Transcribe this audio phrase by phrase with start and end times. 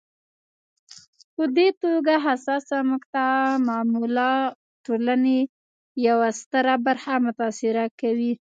[1.35, 4.31] په دې توګه حساسه مقطعه معمولا
[4.85, 5.39] ټولنې
[6.07, 8.33] یوه ستره برخه متاثره کوي.